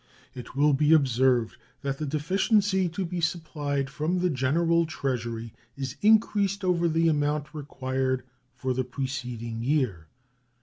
It 0.33 0.55
will 0.55 0.73
be 0.73 0.93
observed 0.93 1.57
that 1.83 1.99
the 1.99 2.07
deficiency 2.07 2.89
to 2.89 3.05
be 3.05 3.21
supplied 3.21 3.87
from 3.87 4.17
the 4.17 4.31
General 4.31 4.87
Treasury 4.87 5.53
is 5.77 5.95
increased 6.01 6.65
over 6.65 6.87
the 6.87 7.07
amount 7.07 7.53
required 7.53 8.23
for 8.55 8.73
the 8.73 8.83
preceding 8.83 9.61
year. 9.61 10.07